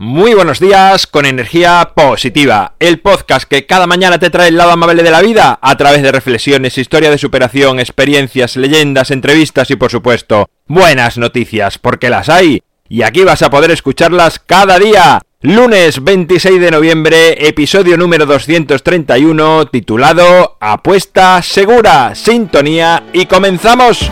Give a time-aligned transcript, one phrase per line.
[0.00, 4.70] Muy buenos días con energía positiva, el podcast que cada mañana te trae el lado
[4.70, 9.76] amable de la vida a través de reflexiones, historia de superación, experiencias, leyendas, entrevistas y
[9.76, 15.20] por supuesto buenas noticias, porque las hay y aquí vas a poder escucharlas cada día.
[15.40, 24.08] Lunes 26 de noviembre, episodio número 231, titulado Apuesta segura, sintonía y comenzamos.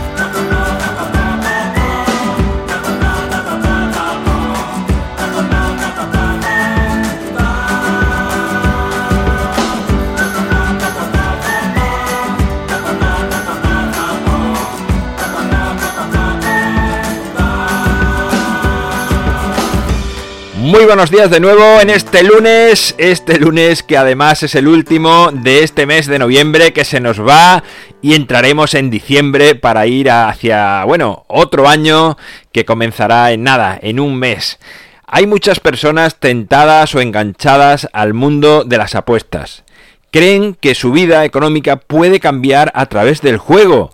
[20.67, 25.31] Muy buenos días de nuevo en este lunes, este lunes que además es el último
[25.33, 27.63] de este mes de noviembre que se nos va
[28.03, 32.19] y entraremos en diciembre para ir hacia, bueno, otro año
[32.51, 34.59] que comenzará en nada, en un mes.
[35.07, 39.63] Hay muchas personas tentadas o enganchadas al mundo de las apuestas.
[40.11, 43.93] Creen que su vida económica puede cambiar a través del juego.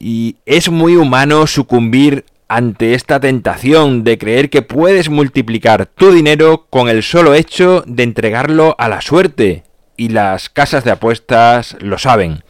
[0.00, 2.24] Y es muy humano sucumbir
[2.54, 8.02] ante esta tentación de creer que puedes multiplicar tu dinero con el solo hecho de
[8.02, 9.62] entregarlo a la suerte.
[9.96, 12.44] Y las casas de apuestas lo saben.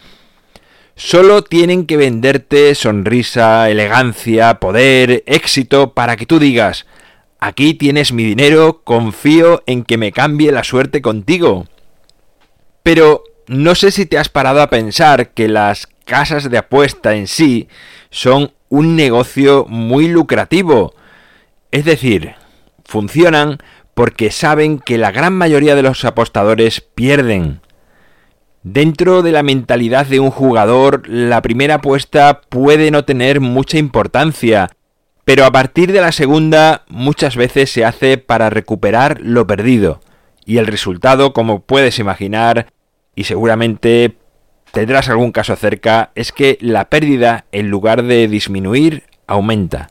[0.96, 6.84] Solo tienen que venderte sonrisa, elegancia, poder, éxito para que tú digas,
[7.38, 11.66] aquí tienes mi dinero, confío en que me cambie la suerte contigo.
[12.82, 17.26] Pero no sé si te has parado a pensar que las casas de apuesta en
[17.26, 17.68] sí
[18.10, 20.94] son un negocio muy lucrativo.
[21.70, 22.34] Es decir,
[22.84, 23.58] funcionan
[23.94, 27.60] porque saben que la gran mayoría de los apostadores pierden.
[28.62, 34.70] Dentro de la mentalidad de un jugador, la primera apuesta puede no tener mucha importancia,
[35.24, 40.00] pero a partir de la segunda muchas veces se hace para recuperar lo perdido.
[40.44, 42.72] Y el resultado, como puedes imaginar,
[43.14, 44.16] y seguramente
[44.72, 49.90] tendrás algún caso cerca, es que la pérdida, en lugar de disminuir, aumenta.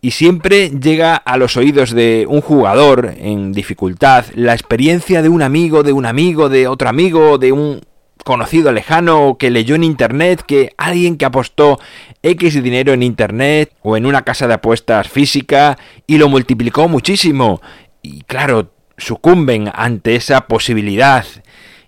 [0.00, 5.42] Y siempre llega a los oídos de un jugador en dificultad la experiencia de un
[5.42, 7.80] amigo, de un amigo, de otro amigo, de un
[8.24, 11.78] conocido lejano que leyó en internet que alguien que apostó
[12.22, 17.60] X dinero en internet o en una casa de apuestas física y lo multiplicó muchísimo.
[18.02, 21.24] Y claro, sucumben ante esa posibilidad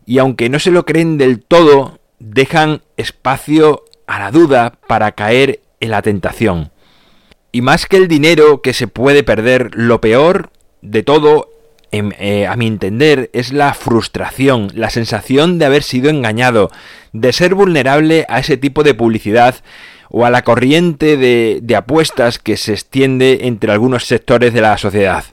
[0.06, 5.60] y aunque no se lo creen del todo, dejan espacio a la duda para caer
[5.80, 6.70] en la tentación.
[7.52, 10.50] Y más que el dinero que se puede perder, lo peor
[10.82, 11.50] de todo,
[11.92, 16.70] eh, a mi entender, es la frustración, la sensación de haber sido engañado,
[17.12, 19.56] de ser vulnerable a ese tipo de publicidad
[20.10, 25.24] o a la corriente de apuestas que se extiende entre algunos sectores de la sociedad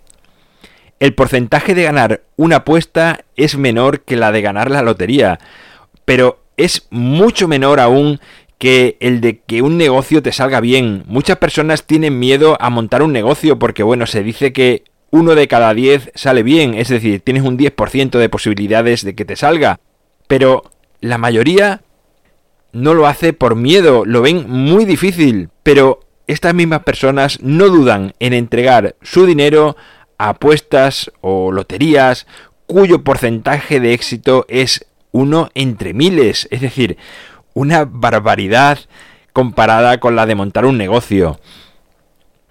[1.01, 5.39] el porcentaje de ganar una apuesta es menor que la de ganar la lotería,
[6.05, 8.19] pero es mucho menor aún
[8.59, 11.03] que el de que un negocio te salga bien.
[11.07, 15.47] Muchas personas tienen miedo a montar un negocio porque, bueno, se dice que uno de
[15.47, 19.79] cada diez sale bien, es decir, tienes un 10% de posibilidades de que te salga,
[20.27, 20.69] pero
[20.99, 21.81] la mayoría
[22.73, 28.13] no lo hace por miedo, lo ven muy difícil, pero estas mismas personas no dudan
[28.19, 29.75] en entregar su dinero
[30.29, 32.27] apuestas o loterías
[32.65, 36.97] cuyo porcentaje de éxito es uno entre miles, es decir,
[37.53, 38.79] una barbaridad
[39.33, 41.39] comparada con la de montar un negocio.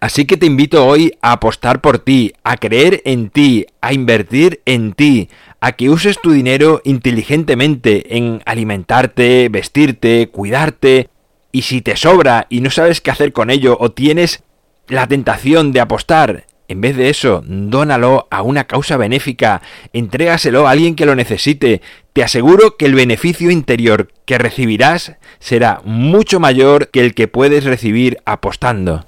[0.00, 4.62] Así que te invito hoy a apostar por ti, a creer en ti, a invertir
[4.64, 5.28] en ti,
[5.60, 11.08] a que uses tu dinero inteligentemente en alimentarte, vestirte, cuidarte,
[11.52, 14.42] y si te sobra y no sabes qué hacer con ello o tienes
[14.88, 19.60] la tentación de apostar en vez de eso, dónalo a una causa benéfica,
[19.92, 21.82] entrégaselo a alguien que lo necesite.
[22.12, 27.64] Te aseguro que el beneficio interior que recibirás será mucho mayor que el que puedes
[27.64, 29.04] recibir apostando.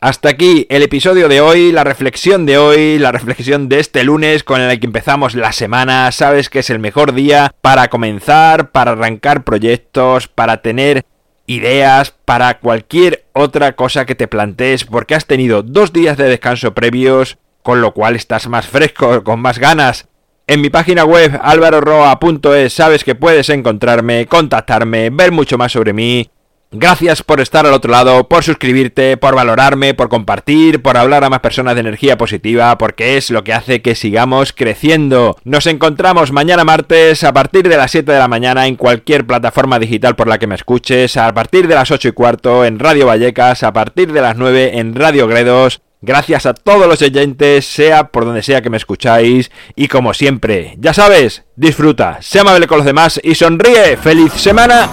[0.00, 4.44] Hasta aquí el episodio de hoy, la reflexión de hoy, la reflexión de este lunes
[4.44, 6.12] con el que empezamos la semana.
[6.12, 11.06] Sabes que es el mejor día para comenzar, para arrancar proyectos, para tener
[11.50, 16.74] ideas para cualquier otra cosa que te plantees porque has tenido dos días de descanso
[16.74, 20.06] previos, con lo cual estás más fresco, con más ganas.
[20.46, 26.30] En mi página web alvaroroa.es sabes que puedes encontrarme, contactarme, ver mucho más sobre mí
[26.72, 31.28] Gracias por estar al otro lado, por suscribirte, por valorarme, por compartir, por hablar a
[31.28, 35.36] más personas de energía positiva, porque es lo que hace que sigamos creciendo.
[35.42, 39.80] Nos encontramos mañana martes a partir de las 7 de la mañana en cualquier plataforma
[39.80, 43.06] digital por la que me escuches, a partir de las 8 y cuarto en Radio
[43.06, 48.08] Vallecas, a partir de las 9 en Radio Gredos Gracias a todos los oyentes, sea
[48.08, 49.50] por donde sea que me escucháis.
[49.76, 53.98] Y como siempre, ya sabes, disfruta, sea amable con los demás y sonríe.
[53.98, 54.88] ¡Feliz semana!